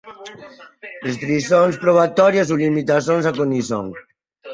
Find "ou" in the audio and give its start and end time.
2.51-2.57